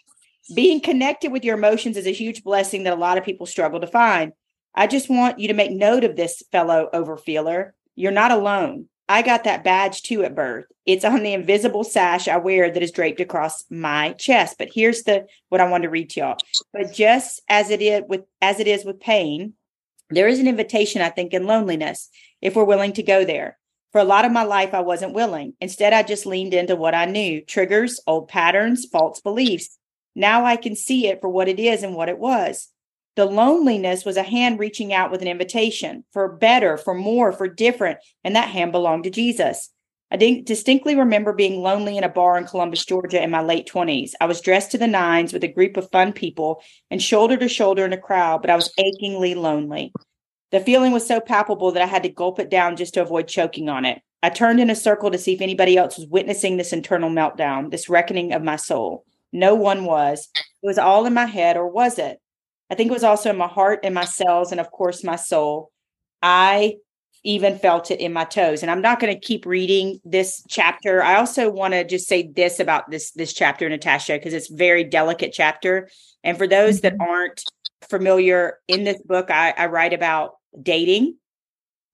Being 0.55 0.81
connected 0.81 1.33
with 1.33 1.45
your 1.45 1.57
emotions 1.57 1.97
is 1.97 2.07
a 2.07 2.13
huge 2.13 2.45
blessing 2.45 2.85
that 2.85 2.93
a 2.93 2.97
lot 2.97 3.19
of 3.19 3.25
people 3.25 3.47
struggle 3.47 3.81
to 3.81 3.87
find. 3.87 4.33
I 4.75 4.87
just 4.87 5.09
want 5.09 5.39
you 5.39 5.49
to 5.49 5.55
make 5.55 5.71
note 5.71 6.05
of 6.05 6.17
this, 6.17 6.43
fellow 6.53 6.89
overfeeler. 6.93 7.73
You're 7.95 8.13
not 8.13 8.33
alone. 8.33 8.89
I 9.09 9.23
got 9.23 9.45
that 9.45 9.65
badge 9.65 10.03
too 10.03 10.25
at 10.25 10.35
birth. 10.35 10.67
It's 10.87 11.05
on 11.05 11.23
the 11.23 11.35
invisible 11.35 11.85
sash 11.85 12.27
I 12.27 12.39
wear 12.39 12.71
that 12.71 12.83
is 12.83 12.91
draped 12.91 13.21
across 13.21 13.65
my 13.71 14.13
chest. 14.13 14.57
But 14.59 14.71
here's 14.75 15.03
the 15.03 15.27
what 15.51 15.61
I 15.61 15.69
want 15.69 15.83
to 15.83 15.91
read 15.91 16.11
to 16.11 16.21
y'all. 16.21 16.37
But 16.73 16.93
just 16.93 17.43
as 17.49 17.71
it 17.71 17.83
is 17.83 18.03
with 18.09 18.23
as 18.41 18.61
it 18.61 18.67
is 18.67 18.85
with 18.85 19.01
pain, 19.01 19.55
there 20.11 20.29
is 20.29 20.39
an 20.39 20.49
invitation, 20.49 21.03
I 21.03 21.11
think, 21.11 21.35
in 21.35 21.47
loneliness, 21.47 22.09
if 22.41 22.57
we're 22.57 22.65
willing 22.65 22.93
to 22.95 23.03
go 23.03 23.25
there. 23.25 23.59
For 23.93 24.01
a 24.01 24.05
lot 24.05 24.25
of 24.25 24.33
my 24.33 24.43
life, 24.43 24.75
I 24.75 24.81
wasn't 24.81 25.15
willing. 25.15 25.55
Instead, 25.61 25.93
I 25.93 26.03
just 26.03 26.27
leaned 26.27 26.53
into 26.53 26.75
what 26.75 26.95
I 26.95 27.05
knew 27.05 27.41
triggers, 27.43 28.01
old 28.07 28.29
patterns, 28.29 28.87
false 28.87 29.21
beliefs. 29.21 29.79
Now 30.17 30.45
I 30.45 30.57
can 30.57 30.75
see 30.77 31.07
it 31.07 31.21
for 31.21 31.29
what 31.29 31.49
it 31.49 31.61
is 31.61 31.83
and 31.83 31.95
what 31.95 32.09
it 32.09 32.19
was. 32.19 32.69
The 33.17 33.27
loneliness 33.27 34.05
was 34.05 34.17
a 34.17 34.23
hand 34.23 34.59
reaching 34.59 34.93
out 34.93 35.11
with 35.11 35.23
an 35.23 35.29
invitation 35.29 36.05
for 36.13 36.37
better, 36.37 36.77
for 36.77 36.95
more, 36.95 37.33
for 37.33 37.47
different, 37.47 37.99
and 38.25 38.35
that 38.35 38.49
hand 38.49 38.73
belonged 38.73 39.05
to 39.05 39.11
Jesus. 39.11 39.71
I 40.11 40.43
distinctly 40.45 40.95
remember 40.95 41.33
being 41.33 41.61
lonely 41.61 41.97
in 41.97 42.05
a 42.05 42.09
bar 42.09 42.39
in 42.39 42.45
Columbus, 42.45 42.85
Georgia 42.85 43.23
in 43.23 43.31
my 43.31 43.43
late 43.43 43.69
20s. 43.69 44.13
I 44.21 44.27
was 44.27 44.41
dressed 44.41 44.71
to 44.73 44.79
the 44.79 44.87
nines 44.87 45.33
with 45.33 45.43
a 45.45 45.53
group 45.53 45.77
of 45.77 45.91
fun 45.91 46.13
people 46.13 46.63
and 46.91 47.03
shoulder 47.03 47.37
to 47.37 47.49
shoulder 47.49 47.85
in 47.85 47.93
a 47.93 47.99
crowd, 47.99 48.41
but 48.41 48.51
I 48.51 48.57
was 48.57 48.73
achingly 48.79 49.35
lonely. 49.35 49.93
The 50.53 50.61
feeling 50.61 50.93
was 50.93 51.07
so 51.07 51.21
palpable 51.21 51.73
that 51.73 51.83
I 51.83 51.87
had 51.87 52.05
to 52.05 52.09
gulp 52.09 52.39
it 52.39 52.51
down 52.51 52.77
just 52.77 52.95
to 52.95 53.03
avoid 53.03 53.27
choking 53.27 53.69
on 53.69 53.85
it. 53.85 54.03
I 54.23 54.31
turned 54.31 54.61
in 54.61 54.71
a 54.71 54.77
circle 54.77 55.11
to 55.11 55.19
see 55.19 55.35
if 55.35 55.41
anybody 55.41 55.77
else 55.77 55.99
was 55.99 56.07
witnessing 56.07 56.57
this 56.57 56.73
internal 56.73 57.11
meltdown, 57.11 57.71
this 57.71 57.89
reckoning 57.89 58.33
of 58.33 58.43
my 58.43 58.57
soul. 58.57 59.05
No 59.33 59.55
one 59.55 59.85
was. 59.85 60.29
It 60.35 60.67
was 60.67 60.79
all 60.79 61.07
in 61.07 61.15
my 61.15 61.27
head, 61.27 61.57
or 61.57 61.67
was 61.69 61.99
it? 61.99 62.21
I 62.75 62.77
think 62.77 62.91
it 62.91 62.93
was 62.93 63.05
also 63.05 63.31
in 63.31 63.37
my 63.37 63.47
heart 63.47 63.79
and 63.85 63.95
my 63.95 64.05
cells, 64.05 64.51
and 64.51 64.61
of 64.61 64.73
course, 64.73 65.05
my 65.05 65.15
soul. 65.15 65.71
I 66.21 66.75
even 67.23 67.57
felt 67.57 67.93
it 67.93 68.01
in 68.01 68.13
my 68.13 68.25
toes. 68.25 68.63
And 68.63 68.71
I'm 68.71 68.81
not 68.81 68.99
going 68.99 69.15
to 69.15 69.27
keep 69.27 69.47
reading 69.47 70.01
this 70.05 70.43
chapter. 70.49 71.01
I 71.01 71.15
also 71.15 71.49
want 71.49 71.73
to 71.75 71.85
just 71.85 72.09
say 72.09 72.27
this 72.27 72.59
about 72.59 72.91
this 72.91 73.13
this 73.13 73.33
chapter, 73.33 73.69
Natasha, 73.69 74.15
because 74.15 74.35
it's 74.35 74.49
very 74.49 74.83
delicate 74.83 75.33
chapter. 75.33 75.89
And 76.25 76.37
for 76.37 76.49
those 76.49 76.81
that 76.81 76.95
mm-hmm. 76.95 77.09
aren't 77.09 77.45
familiar 77.89 78.59
in 78.67 78.83
this 78.83 79.01
book, 79.03 79.31
I, 79.31 79.55
I 79.57 79.67
write 79.67 79.93
about 79.93 80.33
dating 80.61 81.17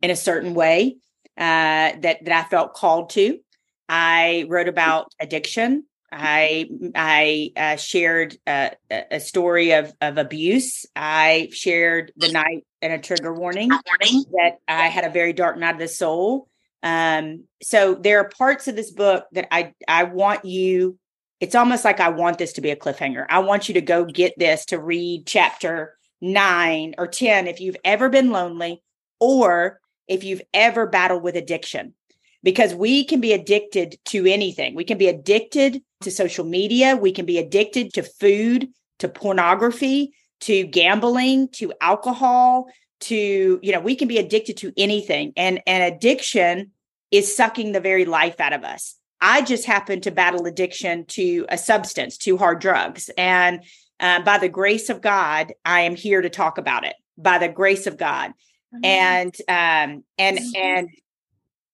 in 0.01 0.11
a 0.11 0.17
certain 0.17 0.55
way 0.55 0.97
uh, 1.37 1.93
that 2.01 2.25
that 2.25 2.33
I 2.33 2.49
felt 2.49 2.73
called 2.73 3.11
to. 3.11 3.39
I 3.87 4.47
wrote 4.49 4.69
about 4.69 5.13
addiction. 5.21 5.85
I 6.13 6.69
I 6.95 7.53
uh, 7.57 7.77
shared 7.77 8.37
uh, 8.47 8.71
a 8.91 9.21
story 9.21 9.73
of 9.73 9.93
of 10.01 10.19
abuse. 10.19 10.87
I 10.97 11.49
shared 11.53 12.13
the 12.17 12.33
night 12.33 12.67
and 12.83 12.93
a 12.93 12.99
trigger 12.99 13.33
warning, 13.33 13.71
warning 13.71 14.25
that 14.33 14.59
I 14.67 14.89
had 14.89 15.05
a 15.05 15.11
very 15.11 15.33
dark 15.33 15.57
night 15.57 15.75
of 15.75 15.79
the 15.79 15.89
soul. 15.89 16.49
Um, 16.83 17.45
so 17.63 17.95
there 17.95 18.19
are 18.21 18.29
parts 18.29 18.67
of 18.67 18.77
this 18.77 18.91
book 18.91 19.27
that 19.33 19.49
I 19.55 19.75
I 19.87 20.05
want 20.05 20.45
you. 20.45 20.99
It's 21.39 21.55
almost 21.55 21.85
like 21.85 22.01
I 22.01 22.09
want 22.09 22.39
this 22.39 22.55
to 22.55 22.61
be 22.61 22.71
a 22.71 22.77
cliffhanger. 22.77 23.27
I 23.29 23.39
want 23.39 23.69
you 23.69 23.75
to 23.75 23.81
go 23.81 24.05
get 24.05 24.35
this 24.37 24.65
to 24.67 24.79
read 24.79 25.27
chapter 25.27 25.97
nine 26.21 26.95
or 26.99 27.07
ten 27.07 27.47
if 27.47 27.61
you've 27.61 27.77
ever 27.85 28.09
been 28.09 28.31
lonely, 28.31 28.83
or 29.21 29.81
if 30.09 30.25
you've 30.25 30.43
ever 30.53 30.87
battled 30.87 31.23
with 31.23 31.37
addiction 31.37 31.95
because 32.43 32.75
we 32.75 33.05
can 33.05 33.21
be 33.21 33.33
addicted 33.33 33.97
to 34.07 34.27
anything. 34.27 34.75
We 34.75 34.85
can 34.85 34.99
be 34.99 35.09
addicted 35.09 35.83
to 36.03 36.11
social 36.11 36.45
media, 36.45 36.97
we 36.97 37.13
can 37.13 37.27
be 37.27 37.39
addicted 37.39 37.93
to 37.95 38.03
food, 38.03 38.69
to 39.01 39.09
pornography, 39.09 40.13
to 40.41 40.65
gambling, 40.65 41.49
to 41.49 41.73
alcohol, 41.81 42.67
to 43.01 43.59
you 43.63 43.73
know, 43.73 43.81
we 43.81 43.95
can 43.95 44.09
be 44.09 44.19
addicted 44.19 44.57
to 44.59 44.73
anything. 44.77 45.33
And 45.37 45.61
and 45.67 45.95
addiction 45.95 46.73
is 47.11 47.35
sucking 47.35 47.73
the 47.73 47.81
very 47.81 48.05
life 48.05 48.41
out 48.41 48.53
of 48.53 48.65
us. 48.65 48.97
I 49.21 49.43
just 49.43 49.67
happen 49.67 50.01
to 50.03 50.11
battle 50.11 50.47
addiction 50.47 51.05
to 51.07 51.45
a 51.49 51.59
substance, 51.59 52.17
to 52.19 52.39
hard 52.39 52.61
drugs. 52.61 53.11
And 53.19 53.65
uh, 53.99 54.23
by 54.23 54.39
the 54.39 54.49
grace 54.49 54.89
of 54.89 55.03
God, 55.03 55.53
I 55.65 55.83
am 55.83 55.95
here 55.95 56.23
to 56.23 56.31
talk 56.31 56.57
about 56.57 56.85
it. 56.85 56.95
By 57.19 57.37
the 57.37 57.49
grace 57.49 57.87
of 57.87 57.99
God, 57.99 58.33
mm-hmm. 58.75 58.85
and 58.85 59.35
um, 59.47 60.05
and 60.17 60.39
mm-hmm. 60.39 60.51
and 60.57 60.89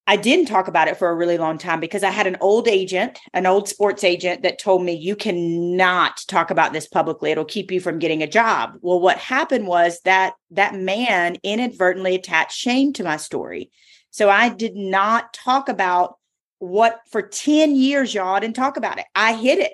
I 0.09 0.17
didn't 0.17 0.47
talk 0.47 0.69
about 0.69 0.87
it 0.87 0.97
for 0.97 1.09
a 1.09 1.15
really 1.15 1.37
long 1.37 1.59
time 1.59 1.81
because 1.81 2.05
I 2.05 2.11
had 2.11 2.29
an 2.29 2.37
old 2.41 2.69
agent, 2.69 3.19
an 3.33 3.45
old 3.45 3.69
sports 3.69 4.05
agent 4.05 4.43
that 4.43 4.61
told 4.61 4.85
me 4.85 4.93
you 4.93 5.17
cannot 5.17 6.23
talk 6.29 6.51
about 6.53 6.73
this 6.73 6.87
publicly. 6.87 7.33
It'll 7.33 7.45
keep 7.45 7.73
you 7.73 7.81
from 7.81 7.99
getting 7.99 8.23
a 8.23 8.29
job. 8.29 8.75
Well, 8.83 9.01
what 9.01 9.19
happened 9.19 9.67
was 9.67 10.01
that 10.05 10.35
that 10.53 10.77
man 10.77 11.39
inadvertently 11.43 12.15
attached 12.15 12.57
shame 12.57 12.93
to 12.95 13.05
my 13.05 13.17
story. 13.17 13.73
So 14.11 14.31
I 14.31 14.49
did 14.49 14.77
not 14.77 15.35
talk 15.35 15.69
about 15.69 16.17
what 16.59 17.01
for 17.11 17.23
10 17.23 17.75
years, 17.75 18.15
y'all, 18.15 18.35
I 18.35 18.41
didn't 18.41 18.57
talk 18.57 18.77
about 18.77 18.99
it. 18.99 19.07
I 19.15 19.35
hid 19.35 19.59
it. 19.59 19.73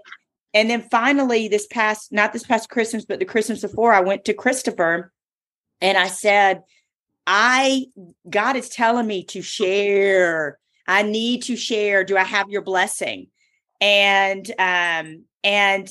And 0.55 0.69
then 0.69 0.89
finally, 0.91 1.49
this 1.49 1.67
past, 1.67 2.11
not 2.11 2.33
this 2.33 2.45
past 2.45 2.71
Christmas, 2.71 3.05
but 3.05 3.19
the 3.19 3.25
Christmas 3.25 3.61
before, 3.61 3.93
I 3.93 4.01
went 4.01 4.25
to 4.27 4.35
Christopher 4.35 5.13
and 5.81 5.99
I 5.99 6.09
said, 6.09 6.63
I, 7.27 7.87
God 8.29 8.57
is 8.57 8.69
telling 8.69 9.07
me 9.07 9.25
to 9.27 9.43
share. 9.43 10.59
I 10.87 11.03
need 11.03 11.45
to 11.45 11.57
share. 11.57 12.05
Do 12.05 12.17
I 12.17 12.25
have 12.25 12.51
your 12.51 12.63
blessing? 12.63 13.29
And, 13.81 14.49
um, 14.59 15.25
and 15.45 15.89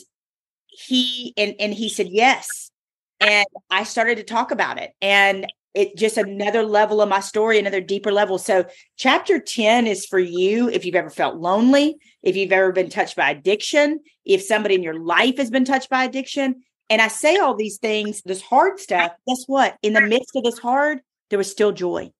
he, 0.67 1.33
and, 1.37 1.55
and 1.59 1.73
he 1.73 1.89
said, 1.89 2.07
yes. 2.09 2.71
And 3.19 3.45
I 3.69 3.83
started 3.83 4.17
to 4.17 4.23
talk 4.23 4.51
about 4.51 4.79
it. 4.79 4.91
And 5.01 5.45
it 5.73 5.95
just 5.95 6.17
another 6.17 6.63
level 6.63 7.01
of 7.01 7.09
my 7.09 7.19
story, 7.19 7.57
another 7.57 7.81
deeper 7.81 8.11
level. 8.11 8.37
So, 8.37 8.65
chapter 8.97 9.39
10 9.39 9.87
is 9.87 10.05
for 10.05 10.19
you 10.19 10.69
if 10.69 10.85
you've 10.85 10.95
ever 10.95 11.09
felt 11.09 11.37
lonely, 11.37 11.95
if 12.23 12.35
you've 12.35 12.51
ever 12.51 12.71
been 12.71 12.89
touched 12.89 13.15
by 13.15 13.29
addiction, 13.29 14.01
if 14.25 14.41
somebody 14.41 14.75
in 14.75 14.83
your 14.83 14.99
life 14.99 15.37
has 15.37 15.49
been 15.49 15.65
touched 15.65 15.89
by 15.89 16.03
addiction. 16.03 16.63
And 16.89 17.01
I 17.01 17.07
say 17.07 17.37
all 17.37 17.55
these 17.55 17.77
things, 17.77 18.21
this 18.23 18.41
hard 18.41 18.79
stuff. 18.79 19.13
Guess 19.27 19.45
what? 19.47 19.77
In 19.81 19.93
the 19.93 20.01
midst 20.01 20.35
of 20.35 20.43
this 20.43 20.59
hard, 20.59 20.99
there 21.31 21.39
was 21.39 21.49
still 21.49 21.71
joy. 21.71 22.11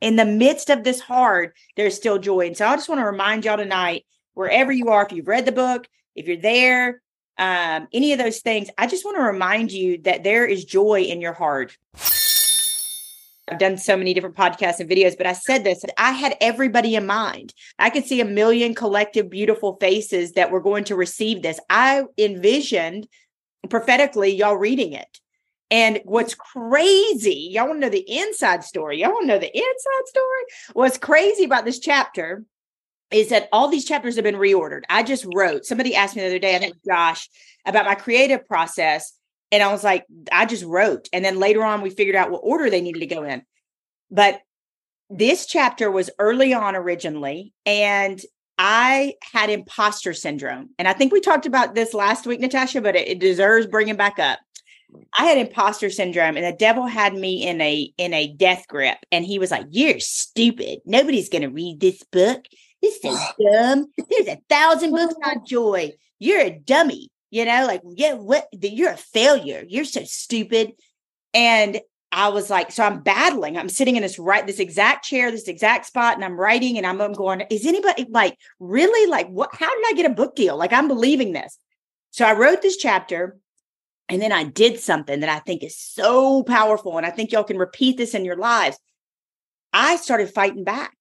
In 0.00 0.16
the 0.16 0.24
midst 0.24 0.70
of 0.70 0.82
this 0.82 1.00
hard, 1.00 1.52
there's 1.76 1.94
still 1.94 2.18
joy. 2.18 2.46
And 2.46 2.56
so, 2.56 2.66
I 2.66 2.76
just 2.76 2.88
want 2.88 3.00
to 3.00 3.04
remind 3.04 3.44
y'all 3.44 3.58
tonight, 3.58 4.06
wherever 4.32 4.72
you 4.72 4.88
are, 4.88 5.04
if 5.04 5.12
you've 5.12 5.28
read 5.28 5.44
the 5.44 5.52
book, 5.52 5.86
if 6.16 6.26
you're 6.26 6.38
there, 6.38 7.02
um, 7.38 7.88
any 7.92 8.12
of 8.12 8.18
those 8.18 8.40
things, 8.40 8.68
I 8.78 8.86
just 8.86 9.04
want 9.04 9.16
to 9.16 9.22
remind 9.22 9.72
you 9.72 9.98
that 10.02 10.24
there 10.24 10.46
is 10.46 10.64
joy 10.64 11.02
in 11.02 11.20
your 11.20 11.32
heart. 11.32 11.76
I've 13.48 13.58
done 13.58 13.76
so 13.76 13.96
many 13.96 14.14
different 14.14 14.36
podcasts 14.36 14.80
and 14.80 14.88
videos, 14.88 15.16
but 15.16 15.26
I 15.26 15.32
said 15.32 15.64
this 15.64 15.84
I 15.98 16.12
had 16.12 16.36
everybody 16.40 16.94
in 16.94 17.06
mind. 17.06 17.52
I 17.78 17.90
could 17.90 18.04
see 18.04 18.20
a 18.20 18.24
million 18.24 18.74
collective, 18.74 19.28
beautiful 19.28 19.76
faces 19.80 20.32
that 20.32 20.50
were 20.50 20.60
going 20.60 20.84
to 20.84 20.96
receive 20.96 21.42
this. 21.42 21.58
I 21.68 22.04
envisioned 22.16 23.08
prophetically 23.68 24.34
y'all 24.34 24.56
reading 24.56 24.92
it. 24.92 25.20
And 25.72 26.02
what's 26.04 26.34
crazy, 26.34 27.48
y'all 27.50 27.66
want 27.66 27.80
to 27.80 27.86
know 27.86 27.90
the 27.90 28.04
inside 28.06 28.62
story? 28.62 29.00
Y'all 29.00 29.10
want 29.10 29.22
to 29.22 29.28
know 29.28 29.38
the 29.38 29.56
inside 29.56 30.06
story? 30.06 30.42
What's 30.74 30.98
crazy 30.98 31.44
about 31.44 31.64
this 31.64 31.78
chapter 31.78 32.44
is 33.10 33.30
that 33.30 33.48
all 33.52 33.68
these 33.68 33.86
chapters 33.86 34.16
have 34.16 34.24
been 34.24 34.34
reordered. 34.34 34.82
I 34.90 35.02
just 35.02 35.26
wrote, 35.34 35.64
somebody 35.64 35.94
asked 35.94 36.14
me 36.14 36.20
the 36.20 36.28
other 36.28 36.38
day, 36.38 36.54
I 36.54 36.58
think 36.58 36.76
Josh, 36.86 37.26
about 37.66 37.86
my 37.86 37.94
creative 37.94 38.46
process. 38.46 39.14
And 39.50 39.62
I 39.62 39.72
was 39.72 39.82
like, 39.82 40.04
I 40.30 40.44
just 40.44 40.64
wrote. 40.64 41.08
And 41.10 41.24
then 41.24 41.38
later 41.40 41.64
on, 41.64 41.80
we 41.80 41.88
figured 41.88 42.16
out 42.16 42.30
what 42.30 42.42
order 42.44 42.68
they 42.68 42.82
needed 42.82 43.00
to 43.00 43.06
go 43.06 43.24
in. 43.24 43.42
But 44.10 44.40
this 45.08 45.46
chapter 45.46 45.90
was 45.90 46.10
early 46.18 46.52
on 46.52 46.76
originally. 46.76 47.54
And 47.64 48.20
I 48.58 49.14
had 49.32 49.48
imposter 49.48 50.12
syndrome. 50.12 50.70
And 50.78 50.86
I 50.86 50.92
think 50.92 51.12
we 51.14 51.20
talked 51.20 51.46
about 51.46 51.74
this 51.74 51.94
last 51.94 52.26
week, 52.26 52.40
Natasha, 52.40 52.82
but 52.82 52.94
it, 52.94 53.08
it 53.08 53.18
deserves 53.20 53.66
bringing 53.66 53.96
back 53.96 54.18
up. 54.18 54.38
I 55.18 55.24
had 55.24 55.38
imposter 55.38 55.90
syndrome 55.90 56.36
and 56.36 56.44
the 56.44 56.56
devil 56.56 56.86
had 56.86 57.14
me 57.14 57.46
in 57.46 57.60
a 57.60 57.92
in 57.98 58.12
a 58.14 58.32
death 58.32 58.66
grip 58.68 58.98
and 59.10 59.24
he 59.24 59.38
was 59.38 59.50
like 59.50 59.66
you're 59.70 60.00
stupid 60.00 60.80
nobody's 60.84 61.28
going 61.28 61.42
to 61.42 61.48
read 61.48 61.80
this 61.80 62.02
book 62.04 62.44
it's 62.82 63.00
so 63.00 63.10
dumb 63.52 63.86
there's 64.10 64.28
a 64.28 64.40
thousand 64.48 64.90
books 64.90 65.14
on 65.24 65.46
joy 65.46 65.90
you're 66.18 66.40
a 66.40 66.50
dummy 66.50 67.10
you 67.32 67.46
know, 67.46 67.64
like, 67.66 67.80
yeah, 67.96 68.12
what 68.12 68.46
you're 68.52 68.92
a 68.92 68.96
failure. 68.96 69.64
You're 69.66 69.86
so 69.86 70.04
stupid. 70.04 70.74
And 71.32 71.80
I 72.12 72.28
was 72.28 72.50
like, 72.50 72.70
so 72.70 72.84
I'm 72.84 73.00
battling. 73.00 73.56
I'm 73.56 73.70
sitting 73.70 73.96
in 73.96 74.02
this 74.02 74.18
right, 74.18 74.46
this 74.46 74.58
exact 74.58 75.06
chair, 75.06 75.30
this 75.30 75.48
exact 75.48 75.86
spot, 75.86 76.14
and 76.14 76.26
I'm 76.26 76.38
writing, 76.38 76.76
and 76.76 76.86
I'm, 76.86 77.00
I'm 77.00 77.14
going, 77.14 77.40
is 77.48 77.64
anybody 77.64 78.06
like 78.10 78.36
really 78.60 79.10
like 79.10 79.28
what? 79.28 79.48
How 79.54 79.74
did 79.74 79.84
I 79.88 79.94
get 79.94 80.10
a 80.10 80.14
book 80.14 80.36
deal? 80.36 80.58
Like, 80.58 80.74
I'm 80.74 80.88
believing 80.88 81.32
this. 81.32 81.56
So 82.10 82.26
I 82.26 82.34
wrote 82.34 82.60
this 82.60 82.76
chapter, 82.76 83.38
and 84.12 84.20
then 84.20 84.30
I 84.30 84.44
did 84.44 84.78
something 84.78 85.20
that 85.20 85.30
I 85.30 85.38
think 85.38 85.62
is 85.62 85.74
so 85.74 86.42
powerful. 86.42 86.98
And 86.98 87.06
I 87.06 87.10
think 87.10 87.32
y'all 87.32 87.44
can 87.44 87.56
repeat 87.56 87.96
this 87.96 88.12
in 88.12 88.26
your 88.26 88.36
lives. 88.36 88.78
I 89.72 89.96
started 89.96 90.28
fighting 90.28 90.64
back. 90.64 90.94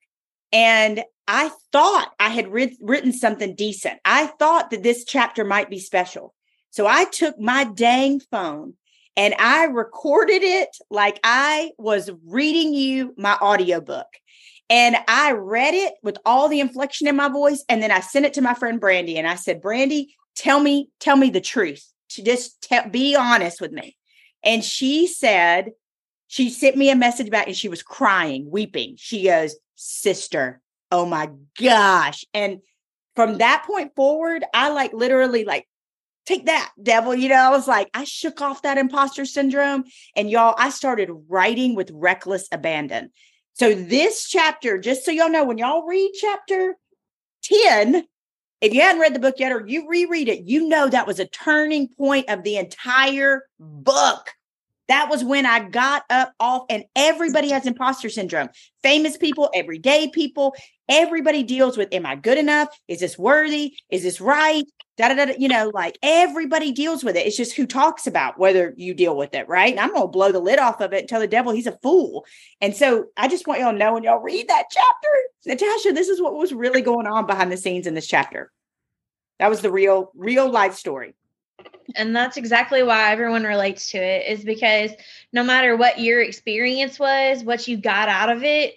And 0.54 1.04
I 1.28 1.52
thought 1.74 2.14
I 2.22 2.30
had 2.30 2.48
written 2.48 3.12
something 3.12 3.54
decent. 3.54 4.00
I 4.06 4.28
thought 4.28 4.70
that 4.70 4.82
this 4.82 5.04
chapter 5.04 5.44
might 5.44 5.70
be 5.70 5.78
special. 5.78 6.34
So 6.70 6.88
I 6.88 7.04
took 7.04 7.38
my 7.38 7.66
dang 7.66 8.22
phone 8.32 8.76
and 9.18 9.36
I 9.38 9.66
recorded 9.66 10.42
it 10.42 10.70
like 10.90 11.20
I 11.22 11.72
was 11.78 12.10
reading 12.26 12.74
you 12.74 13.14
my 13.18 13.36
audiobook. 13.42 14.08
And 14.70 14.96
I 15.10 15.34
read 15.34 15.74
it 15.74 15.96
with 16.02 16.18
all 16.26 16.48
the 16.48 16.62
inflection 16.62 17.10
in 17.10 17.18
my 17.18 17.28
voice. 17.28 17.66
And 17.68 17.84
then 17.84 17.92
I 17.92 18.00
sent 18.00 18.26
it 18.26 18.36
to 18.36 18.42
my 18.42 18.54
friend 18.54 18.80
Brandy 18.80 19.18
and 19.18 19.28
I 19.28 19.36
said, 19.36 19.62
Brandy, 19.62 20.16
tell 20.34 20.62
me, 20.62 20.88
tell 21.02 21.18
me 21.18 21.30
the 21.30 21.42
truth. 21.42 21.86
To 22.16 22.24
just 22.24 22.62
te- 22.62 22.90
be 22.90 23.16
honest 23.16 23.62
with 23.62 23.72
me. 23.72 23.98
And 24.44 24.64
she 24.64 25.08
said, 25.08 25.72
she 26.28 26.50
sent 26.50 26.78
me 26.78 26.90
a 26.90 26.96
message 26.96 27.30
back 27.30 27.48
and 27.48 27.56
she 27.56 27.70
was 27.70 27.84
crying, 27.84 28.50
weeping. 28.50 28.96
She 28.98 29.26
goes, 29.26 29.56
Sister, 29.76 30.62
oh 30.92 31.06
my 31.06 31.30
gosh. 31.60 32.26
And 32.34 32.60
from 33.16 33.40
that 33.40 33.66
point 33.68 33.96
forward, 33.96 34.44
I 34.54 34.70
like 34.70 34.94
literally 34.94 35.44
like 35.44 35.68
take 36.26 36.46
that 36.46 36.72
devil 36.82 37.16
you 37.16 37.28
know 37.28 37.36
i 37.36 37.50
was 37.50 37.68
like 37.68 37.90
i 37.94 38.04
shook 38.04 38.42
off 38.42 38.62
that 38.62 38.78
imposter 38.78 39.26
syndrome 39.26 39.84
and 40.16 40.30
y'all 40.30 40.56
i 40.58 40.70
started 40.70 41.10
writing 41.28 41.76
with 41.76 41.90
reckless 41.94 42.48
abandon 42.52 43.10
so 43.54 43.74
this 43.74 44.28
chapter 44.28 44.78
just 44.78 45.04
so 45.04 45.12
y'all 45.12 45.30
know 45.30 45.44
when 45.44 45.58
y'all 45.58 45.86
read 45.86 46.12
chapter 46.20 46.76
10 47.44 48.06
if 48.62 48.74
you 48.74 48.82
hadn't 48.82 49.02
read 49.02 49.14
the 49.14 49.20
book 49.20 49.36
yet 49.38 49.52
or 49.52 49.68
you 49.68 49.90
reread 49.90 50.30
it 50.30 50.44
you 50.46 50.68
know 50.68 50.88
that 50.88 51.08
was 51.08 51.20
a 51.20 51.26
turning 51.26 51.88
point 51.88 52.30
of 52.30 52.44
the 52.44 52.58
entire 52.58 53.44
book 53.60 54.30
that 54.92 55.10
was 55.10 55.24
when 55.24 55.46
I 55.46 55.70
got 55.70 56.04
up 56.10 56.34
off, 56.40 56.66
and 56.70 56.84
everybody 56.96 57.50
has 57.52 57.66
imposter 57.66 58.10
syndrome. 58.10 58.50
Famous 58.84 59.16
people, 59.16 59.50
everyday 59.54 60.10
people, 60.10 60.54
everybody 60.90 61.44
deals 61.44 61.78
with 61.78 61.94
Am 61.94 62.06
I 62.06 62.16
good 62.16 62.38
enough? 62.38 62.68
Is 62.90 63.00
this 63.00 63.18
worthy? 63.18 63.74
Is 63.90 64.04
this 64.04 64.20
right? 64.20 64.66
Da, 64.98 65.08
da, 65.08 65.26
da, 65.26 65.34
you 65.38 65.48
know, 65.48 65.72
like 65.74 65.98
everybody 66.04 66.74
deals 66.74 67.06
with 67.06 67.16
it. 67.16 67.26
It's 67.26 67.38
just 67.38 67.56
who 67.56 67.66
talks 67.66 68.06
about 68.06 68.38
whether 68.38 68.74
you 68.76 68.94
deal 68.94 69.16
with 69.16 69.34
it, 69.34 69.48
right? 69.48 69.72
And 69.72 69.80
I'm 69.80 69.94
going 69.94 70.04
to 70.04 70.08
blow 70.08 70.34
the 70.34 70.40
lid 70.40 70.60
off 70.60 70.82
of 70.82 70.92
it 70.92 71.00
and 71.00 71.10
tell 71.10 71.22
the 71.22 71.28
devil 71.28 71.54
he's 71.54 71.68
a 71.68 71.78
fool. 71.82 72.26
And 72.60 72.76
so 72.76 73.06
I 73.16 73.30
just 73.30 73.48
want 73.48 73.62
y'all 73.62 73.72
to 73.72 73.78
know 73.78 73.94
when 73.94 74.04
y'all 74.04 74.20
read 74.20 74.50
that 74.50 74.66
chapter, 74.70 75.08
Natasha, 75.46 75.94
this 75.94 76.10
is 76.10 76.22
what 76.22 76.36
was 76.36 76.54
really 76.54 76.82
going 76.82 77.08
on 77.08 77.26
behind 77.26 77.52
the 77.52 77.58
scenes 77.58 77.88
in 77.88 77.94
this 77.94 78.08
chapter. 78.08 78.52
That 79.40 79.50
was 79.50 79.62
the 79.62 79.72
real, 79.72 80.12
real 80.16 80.50
life 80.50 80.76
story. 80.76 81.16
And 81.96 82.16
that's 82.16 82.38
exactly 82.38 82.84
why 82.84 83.12
everyone 83.12 83.44
relates 83.44 83.92
to 83.92 83.98
it 83.98 84.28
is 84.28 84.44
because 84.44 84.92
no 85.34 85.44
matter 85.44 85.76
what 85.76 86.00
your 86.00 86.22
experience 86.22 87.00
was, 87.00 87.44
what 87.44 87.68
you 87.68 87.78
got 87.78 88.10
out 88.10 88.30
of 88.30 88.44
it, 88.44 88.76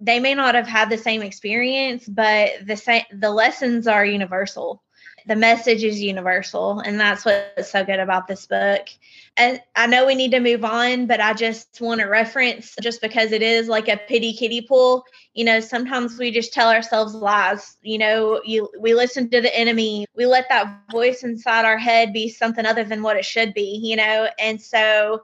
they 0.00 0.20
may 0.20 0.34
not 0.34 0.54
have 0.54 0.66
had 0.66 0.90
the 0.90 0.98
same 0.98 1.22
experience, 1.22 2.06
but 2.06 2.50
the 2.66 2.76
same 2.76 3.04
the 3.12 3.30
lessons 3.30 3.86
are 3.86 4.04
universal 4.04 4.82
the 5.26 5.36
message 5.36 5.84
is 5.84 6.00
universal 6.00 6.80
and 6.80 6.98
that's 6.98 7.24
what's 7.24 7.70
so 7.70 7.84
good 7.84 8.00
about 8.00 8.26
this 8.26 8.46
book. 8.46 8.88
And 9.36 9.60
i 9.76 9.86
know 9.86 10.06
we 10.06 10.14
need 10.14 10.32
to 10.32 10.40
move 10.40 10.64
on 10.64 11.06
but 11.06 11.20
i 11.20 11.32
just 11.32 11.80
want 11.80 12.00
to 12.00 12.06
reference 12.06 12.74
just 12.82 13.00
because 13.00 13.32
it 13.32 13.42
is 13.42 13.66
like 13.66 13.88
a 13.88 13.96
pity 13.96 14.34
kiddie 14.34 14.60
pool 14.60 15.04
you 15.34 15.44
know 15.44 15.60
sometimes 15.60 16.18
we 16.18 16.30
just 16.30 16.52
tell 16.52 16.68
ourselves 16.68 17.14
lies. 17.14 17.76
You 17.82 17.98
know 17.98 18.42
you 18.44 18.68
we 18.78 18.94
listen 18.94 19.30
to 19.30 19.40
the 19.40 19.56
enemy. 19.58 20.06
We 20.14 20.26
let 20.26 20.48
that 20.48 20.82
voice 20.90 21.22
inside 21.22 21.64
our 21.64 21.78
head 21.78 22.12
be 22.12 22.28
something 22.28 22.66
other 22.66 22.84
than 22.84 23.02
what 23.02 23.16
it 23.16 23.24
should 23.24 23.54
be 23.54 23.80
you 23.82 23.96
know? 23.96 24.28
And 24.38 24.60
so 24.60 25.22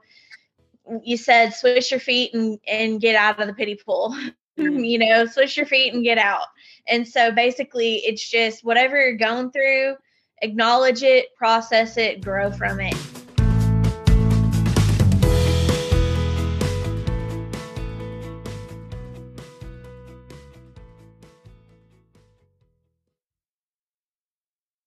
you 1.03 1.17
said 1.17 1.51
swish 1.51 1.91
your 1.91 1.99
feet 1.99 2.33
and 2.33 2.59
and 2.67 2.99
get 2.99 3.15
out 3.15 3.39
of 3.39 3.47
the 3.47 3.53
pity 3.53 3.75
pool. 3.75 4.15
Mm-hmm. 4.59 4.83
you 4.83 4.99
know, 4.99 5.25
swish 5.25 5.55
your 5.55 5.65
feet 5.65 5.93
and 5.93 6.03
get 6.03 6.17
out. 6.17 6.47
And 6.87 7.07
so 7.07 7.31
basically, 7.31 7.97
it's 7.97 8.27
just 8.27 8.63
whatever 8.63 8.99
you're 8.99 9.17
going 9.17 9.51
through, 9.51 9.95
acknowledge 10.41 11.03
it, 11.03 11.35
process 11.35 11.97
it, 11.97 12.21
grow 12.21 12.51
from 12.51 12.79
it. 12.79 12.95